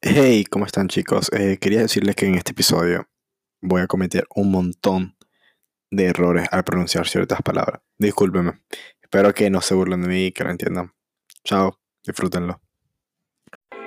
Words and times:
Hey, 0.00 0.44
¿cómo 0.44 0.64
están 0.64 0.86
chicos? 0.86 1.28
Eh, 1.32 1.58
quería 1.60 1.80
decirles 1.80 2.14
que 2.14 2.26
en 2.26 2.36
este 2.36 2.52
episodio 2.52 3.08
voy 3.60 3.82
a 3.82 3.88
cometer 3.88 4.24
un 4.36 4.52
montón 4.52 5.16
de 5.90 6.06
errores 6.06 6.46
al 6.52 6.62
pronunciar 6.62 7.08
ciertas 7.08 7.42
palabras. 7.42 7.80
Discúlpenme. 7.98 8.60
Espero 9.02 9.34
que 9.34 9.50
no 9.50 9.60
se 9.60 9.74
burlen 9.74 10.02
de 10.02 10.08
mí 10.08 10.26
y 10.26 10.32
que 10.32 10.44
lo 10.44 10.50
entiendan. 10.50 10.92
Chao, 11.42 11.80
disfrútenlo. 12.04 12.60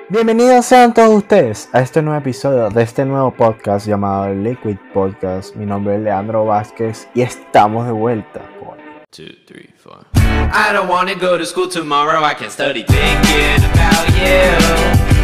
Bienvenidos 0.10 0.66
sean 0.66 0.94
todos 0.94 1.16
ustedes 1.16 1.70
a 1.72 1.80
este 1.80 2.02
nuevo 2.02 2.20
episodio 2.20 2.70
de 2.70 2.84
este 2.84 3.06
nuevo 3.06 3.34
podcast 3.34 3.88
llamado 3.88 4.34
Liquid 4.34 4.76
Podcast. 4.94 5.56
Mi 5.56 5.66
nombre 5.66 5.96
es 5.96 6.02
Leandro 6.02 6.44
Vázquez 6.44 7.08
y 7.14 7.22
estamos 7.22 7.86
de 7.86 7.94
vuelta 7.94 8.42
con 8.60 8.78
two, 9.12 9.28
three, 9.48 9.70
four. 9.78 10.06
I 10.16 10.74
don't 10.74 10.90
wanna 10.90 11.16
go 11.16 11.38
to 11.38 11.46
school 11.46 11.70
tomorrow. 11.70 12.22
I 12.22 12.34
can 12.34 12.50
study 12.52 12.84
thinking 12.84 13.64
about 13.64 14.10
you, 14.20 15.21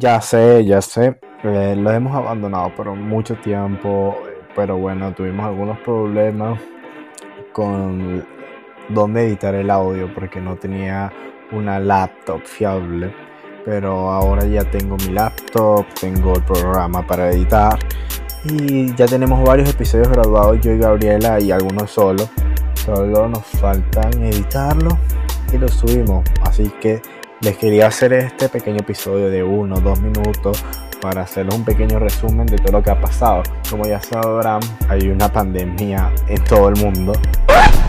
Ya 0.00 0.20
sé, 0.20 0.64
ya 0.64 0.80
sé, 0.80 1.18
eh, 1.42 1.74
lo 1.76 1.90
hemos 1.90 2.14
abandonado 2.14 2.72
por 2.76 2.88
mucho 2.94 3.34
tiempo, 3.34 4.16
pero 4.54 4.78
bueno, 4.78 5.12
tuvimos 5.12 5.44
algunos 5.44 5.76
problemas 5.80 6.60
con 7.52 8.24
dónde 8.90 9.26
editar 9.26 9.56
el 9.56 9.68
audio 9.68 10.14
porque 10.14 10.40
no 10.40 10.54
tenía 10.54 11.12
una 11.50 11.80
laptop 11.80 12.42
fiable. 12.44 13.12
Pero 13.64 14.12
ahora 14.12 14.44
ya 14.46 14.62
tengo 14.70 14.96
mi 14.98 15.12
laptop, 15.14 15.84
tengo 16.00 16.34
el 16.36 16.44
programa 16.44 17.04
para 17.04 17.30
editar 17.30 17.76
y 18.44 18.94
ya 18.94 19.06
tenemos 19.06 19.42
varios 19.42 19.68
episodios 19.68 20.10
graduados 20.10 20.60
yo 20.60 20.74
y 20.74 20.78
Gabriela 20.78 21.40
y 21.40 21.50
algunos 21.50 21.90
solo. 21.90 22.28
Solo 22.74 23.28
nos 23.28 23.44
faltan 23.44 24.12
editarlo 24.22 24.96
y 25.52 25.58
lo 25.58 25.68
subimos. 25.68 26.24
Así 26.42 26.70
que 26.80 27.00
les 27.40 27.56
quería 27.56 27.86
hacer 27.86 28.12
este 28.12 28.48
pequeño 28.48 28.78
episodio 28.78 29.30
de 29.30 29.42
uno 29.42 29.76
o 29.76 29.80
dos 29.80 30.00
minutos 30.00 30.64
para 31.00 31.22
hacerles 31.22 31.54
un 31.54 31.64
pequeño 31.64 31.98
resumen 31.98 32.46
de 32.46 32.58
todo 32.58 32.72
lo 32.72 32.82
que 32.82 32.90
ha 32.90 33.00
pasado. 33.00 33.42
Como 33.70 33.86
ya 33.86 34.00
sabrán, 34.00 34.60
hay 34.88 35.08
una 35.08 35.30
pandemia 35.30 36.12
en 36.26 36.42
todo 36.44 36.68
el 36.68 36.76
mundo. 36.76 37.12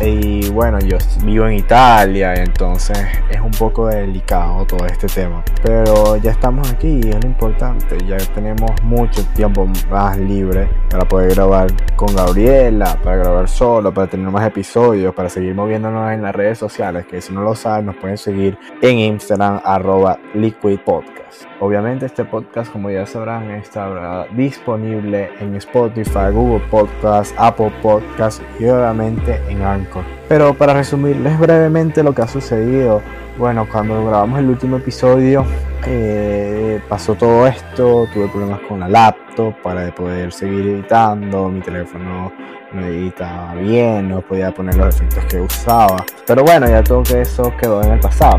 Y 0.02 0.39
bueno, 0.60 0.78
yo 0.80 0.98
vivo 1.24 1.48
en 1.48 1.54
Italia, 1.54 2.34
entonces 2.34 2.98
es 3.30 3.40
un 3.40 3.52
poco 3.52 3.88
delicado 3.88 4.66
todo 4.66 4.86
este 4.88 5.08
tema. 5.08 5.42
Pero 5.64 6.18
ya 6.18 6.32
estamos 6.32 6.70
aquí 6.70 7.00
es 7.00 7.16
lo 7.16 7.30
importante. 7.30 7.98
Ya 8.06 8.18
tenemos 8.36 8.70
mucho 8.84 9.24
tiempo 9.36 9.66
más 9.90 10.18
libre 10.18 10.68
para 10.90 11.08
poder 11.08 11.34
grabar 11.36 11.68
con 11.96 12.14
Gabriela, 12.14 13.00
para 13.02 13.16
grabar 13.16 13.48
solo, 13.48 13.94
para 13.94 14.08
tener 14.08 14.30
más 14.30 14.46
episodios, 14.46 15.16
para 15.16 15.30
seguir 15.30 15.56
moviéndonos 15.56 16.12
en 16.12 16.24
las 16.24 16.36
redes 16.36 16.58
sociales. 16.58 17.06
Que 17.06 17.22
si 17.22 17.32
no 17.32 17.42
lo 17.42 17.56
saben, 17.56 17.86
nos 17.86 17.96
pueden 17.96 18.18
seguir 18.18 18.58
en 18.82 19.00
Instagram, 19.00 19.62
arroba 19.64 20.20
Liquid 20.34 20.80
Podcast. 20.80 21.46
Obviamente, 21.62 22.06
este 22.06 22.26
podcast, 22.26 22.72
como 22.72 22.90
ya 22.90 23.06
sabrán, 23.06 23.52
está 23.52 24.26
disponible 24.32 25.30
en 25.40 25.56
Spotify, 25.56 26.32
Google 26.34 26.66
Podcast, 26.70 27.34
Apple 27.38 27.72
Podcast 27.82 28.42
y 28.60 28.66
obviamente 28.66 29.40
en 29.48 29.62
Anchor. 29.62 30.04
Pero 30.30 30.49
para 30.54 30.74
resumirles 30.74 31.40
brevemente 31.40 32.04
lo 32.04 32.14
que 32.14 32.22
ha 32.22 32.28
sucedido, 32.28 33.02
bueno, 33.38 33.68
cuando 33.72 34.06
grabamos 34.06 34.40
el 34.40 34.50
último 34.50 34.78
episodio 34.78 35.46
eh, 35.86 36.82
pasó 36.90 37.16
todo 37.16 37.48
esto, 37.48 38.08
tuve 38.14 38.28
problemas 38.28 38.60
con 38.68 38.80
la 38.82 38.90
laptop 38.90 39.54
para 39.62 39.94
poder 39.96 40.32
seguir 40.32 40.68
editando, 40.68 41.50
mi 41.50 41.62
teléfono 41.62 42.32
no 42.74 42.86
editaba 42.86 43.56
bien, 43.56 44.10
no 44.10 44.22
podía 44.22 44.52
poner 44.54 44.76
los 44.76 44.96
efectos 44.96 45.26
que 45.26 45.40
usaba. 45.40 46.06
Pero 46.28 46.44
bueno, 46.44 46.68
ya 46.68 46.84
todo 46.84 47.04
eso 47.16 47.52
quedó 47.58 47.82
en 47.82 47.94
el 47.94 48.00
pasado. 48.00 48.38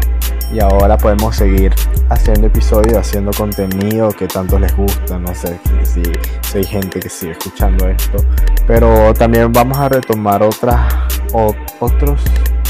Y 0.52 0.60
ahora 0.60 0.96
podemos 0.96 1.36
seguir 1.36 1.72
haciendo 2.08 2.48
episodios, 2.48 2.98
haciendo 2.98 3.30
contenido 3.32 4.10
que 4.10 4.26
tanto 4.26 4.58
les 4.58 4.76
gusta, 4.76 5.18
no 5.18 5.32
sé 5.34 5.58
si, 5.84 6.02
si 6.42 6.58
hay 6.58 6.64
gente 6.64 6.98
que 6.98 7.08
sigue 7.08 7.32
escuchando 7.32 7.88
esto, 7.88 8.18
pero 8.66 9.14
también 9.14 9.52
vamos 9.52 9.78
a 9.78 9.88
retomar 9.88 10.42
otras, 10.42 10.92
otros, 11.32 12.20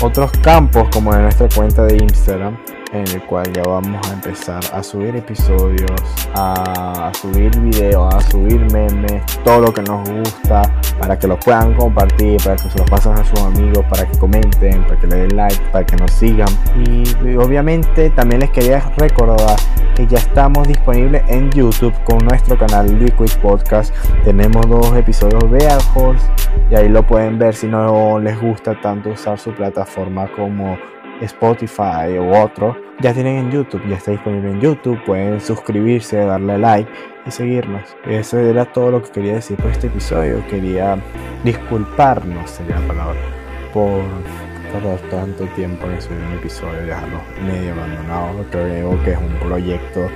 otros 0.00 0.30
campos 0.42 0.88
como 0.92 1.14
en 1.14 1.22
nuestra 1.22 1.48
cuenta 1.48 1.84
de 1.84 1.96
Instagram 1.96 2.56
en 2.92 3.06
el 3.08 3.22
cual 3.26 3.52
ya 3.52 3.62
vamos 3.62 4.06
a 4.08 4.12
empezar 4.12 4.60
a 4.72 4.82
subir 4.82 5.14
episodios, 5.14 5.90
a, 6.34 7.12
subir 7.20 7.56
videos, 7.60 8.12
a 8.14 8.20
subir 8.30 8.60
memes, 8.72 9.22
todo 9.44 9.60
lo 9.60 9.72
que 9.72 9.82
nos 9.82 10.08
gusta, 10.08 10.62
para 10.98 11.18
que 11.18 11.26
lo 11.26 11.38
puedan 11.38 11.74
compartir, 11.74 12.42
para 12.42 12.56
que 12.56 12.68
se 12.68 12.78
lo 12.78 12.84
pasen 12.86 13.12
a 13.12 13.24
sus 13.24 13.38
amigos, 13.40 13.84
para 13.88 14.06
que 14.10 14.18
comenten, 14.18 14.82
para 14.84 15.00
que 15.00 15.06
le 15.06 15.16
den 15.16 15.36
like, 15.36 15.62
para 15.70 15.86
que 15.86 15.96
nos 15.96 16.10
sigan. 16.12 16.48
Y, 16.84 17.04
obviamente 17.36 18.10
también 18.10 18.40
les 18.40 18.50
quería 18.50 18.80
recordar 18.96 19.56
que 20.00 20.06
ya 20.06 20.18
estamos 20.18 20.66
disponibles 20.66 21.22
en 21.28 21.50
YouTube 21.50 21.92
con 22.04 22.24
nuestro 22.24 22.56
canal 22.56 22.98
Liquid 22.98 23.30
Podcast. 23.42 23.94
Tenemos 24.24 24.66
dos 24.66 24.96
episodios 24.96 25.50
de 25.50 25.68
Horse 25.94 26.26
y 26.70 26.74
ahí 26.74 26.88
lo 26.88 27.06
pueden 27.06 27.38
ver 27.38 27.54
si 27.54 27.66
no 27.66 28.18
les 28.18 28.40
gusta 28.40 28.80
tanto 28.80 29.10
usar 29.10 29.38
su 29.38 29.52
plataforma 29.52 30.26
como 30.34 30.78
Spotify 31.20 32.18
u 32.18 32.34
otro, 32.34 32.74
ya 33.00 33.12
tienen 33.12 33.36
en 33.36 33.50
YouTube, 33.50 33.86
ya 33.90 33.96
está 33.96 34.12
disponible 34.12 34.52
en 34.52 34.60
YouTube, 34.60 34.98
pueden 35.04 35.38
suscribirse, 35.38 36.16
darle 36.16 36.56
like 36.56 36.90
y 37.26 37.30
seguirnos. 37.30 37.82
Eso 38.06 38.38
era 38.38 38.64
todo 38.64 38.92
lo 38.92 39.02
que 39.02 39.10
quería 39.10 39.34
decir 39.34 39.58
por 39.58 39.70
este 39.70 39.88
episodio. 39.88 40.42
Quería 40.48 40.96
disculparnos, 41.44 42.48
sería 42.48 42.78
la 42.78 42.86
palabra, 42.86 43.20
por 43.74 44.00
tardar 44.70 44.98
tanto 45.10 45.46
tiempo 45.54 45.86
en 45.88 46.00
subir 46.00 46.18
un 46.18 46.32
episodio 46.34 46.86
dejarlo 46.86 47.20
medio 47.44 47.72
abandonado. 47.72 48.44
Creo 48.50 49.02
que 49.04 49.12
es 49.12 49.18
un 49.18 49.38
proyecto 49.38 50.08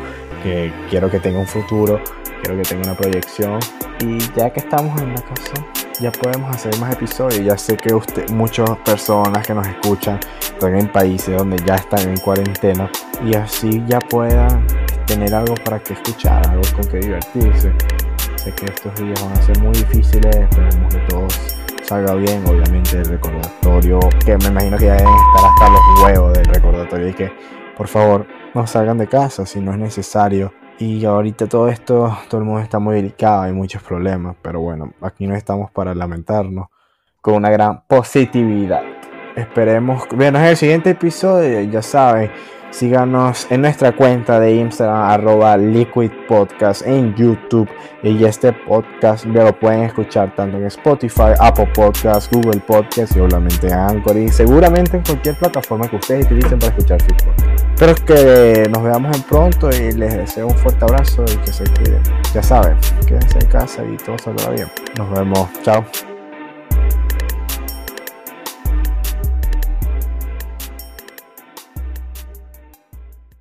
que 0.42 0.72
quiero 0.90 1.10
que 1.10 1.20
tenga 1.20 1.38
un 1.38 1.46
futuro, 1.46 2.00
quiero 2.42 2.56
que 2.56 2.68
tenga 2.68 2.82
una 2.84 2.96
proyección 2.96 3.58
y 4.00 4.18
ya 4.36 4.50
que 4.50 4.60
estamos 4.60 5.00
en 5.00 5.14
la 5.14 5.22
casa 5.22 5.54
ya 6.00 6.10
podemos 6.10 6.54
hacer 6.54 6.76
más 6.78 6.92
episodios. 6.92 7.44
Ya 7.44 7.56
sé 7.56 7.76
que 7.76 7.94
usted, 7.94 8.28
muchas 8.30 8.68
personas 8.78 9.46
que 9.46 9.54
nos 9.54 9.66
escuchan 9.66 10.18
están 10.40 10.76
en 10.76 10.88
países 10.88 11.36
donde 11.36 11.56
ya 11.64 11.76
están 11.76 12.08
en 12.08 12.16
cuarentena 12.18 12.90
y 13.24 13.34
así 13.34 13.82
ya 13.86 13.98
puedan 13.98 14.66
tener 15.06 15.34
algo 15.34 15.54
para 15.64 15.78
que 15.78 15.94
escuchar, 15.94 16.46
algo 16.48 16.62
con 16.74 16.84
que 16.88 16.98
divertirse. 16.98 17.72
Sé 18.36 18.52
que 18.52 18.66
estos 18.66 18.94
días 18.96 19.22
van 19.22 19.32
a 19.32 19.42
ser 19.42 19.58
muy 19.60 19.72
difíciles, 19.72 20.36
esperemos 20.36 20.94
que 20.94 21.00
todo 21.08 21.26
salga 21.84 22.14
bien. 22.14 22.44
Obviamente 22.46 22.98
el 22.98 23.04
recordatorio, 23.04 24.00
que 24.24 24.36
me 24.38 24.46
imagino 24.46 24.76
que 24.76 24.86
ya 24.86 24.94
deben 24.94 25.14
estar 25.14 25.50
hasta 25.50 25.68
los 25.70 26.02
huevos 26.02 26.32
del 26.34 26.44
recordatorio 26.46 27.08
y 27.08 27.14
que 27.14 27.32
por 27.76 27.88
favor 27.88 28.26
no 28.54 28.66
salgan 28.66 28.98
de 28.98 29.06
casa 29.06 29.46
si 29.46 29.60
no 29.60 29.72
es 29.72 29.78
necesario 29.78 30.52
y 30.78 31.04
ahorita 31.04 31.46
todo 31.46 31.68
esto, 31.68 32.16
todo 32.28 32.40
el 32.40 32.46
mundo 32.46 32.60
está 32.60 32.78
muy 32.78 32.96
delicado, 32.96 33.42
hay 33.42 33.52
muchos 33.52 33.82
problemas, 33.82 34.36
pero 34.42 34.60
bueno, 34.60 34.92
aquí 35.00 35.26
no 35.26 35.34
estamos 35.34 35.70
para 35.70 35.94
lamentarnos, 35.94 36.66
con 37.20 37.34
una 37.34 37.50
gran 37.50 37.82
positividad. 37.86 38.82
Esperemos 39.36 40.04
en 40.10 40.36
el 40.36 40.56
siguiente 40.56 40.90
episodio, 40.90 41.60
ya 41.62 41.80
saben, 41.80 42.30
Síganos 42.74 43.46
en 43.50 43.60
nuestra 43.60 43.94
cuenta 43.94 44.40
de 44.40 44.56
Instagram, 44.56 45.08
arroba 45.08 45.56
Liquid 45.56 46.10
Podcast, 46.26 46.84
en 46.84 47.14
YouTube. 47.14 47.68
Y 48.02 48.24
este 48.24 48.52
podcast 48.52 49.24
ya 49.32 49.44
lo 49.44 49.56
pueden 49.56 49.84
escuchar 49.84 50.34
tanto 50.34 50.56
en 50.56 50.64
Spotify, 50.64 51.34
Apple 51.38 51.68
Podcast, 51.72 52.32
Google 52.34 52.60
Podcast 52.66 53.16
y 53.16 53.20
obviamente 53.20 53.68
en 53.68 53.74
Anchor. 53.74 54.16
Y 54.16 54.28
seguramente 54.28 54.96
en 54.96 55.04
cualquier 55.04 55.36
plataforma 55.36 55.86
que 55.86 55.96
ustedes 55.96 56.26
utilicen 56.26 56.58
para 56.58 56.72
escuchar 56.72 57.00
su 57.00 57.06
podcast. 57.24 57.64
Espero 57.74 57.94
que 58.06 58.68
nos 58.70 58.82
veamos 58.82 59.16
en 59.16 59.22
pronto 59.22 59.70
y 59.70 59.92
les 59.92 60.16
deseo 60.16 60.48
un 60.48 60.56
fuerte 60.56 60.84
abrazo 60.84 61.24
y 61.32 61.36
que 61.44 61.52
se 61.52 61.64
cuiden. 61.74 62.02
Ya 62.34 62.42
saben, 62.42 62.76
quédense 63.06 63.38
en 63.38 63.46
casa 63.46 63.84
y 63.84 63.96
todo 63.98 64.18
saldrá 64.18 64.50
bien. 64.50 64.66
Nos 64.98 65.10
vemos. 65.12 65.48
Chao. 65.62 65.84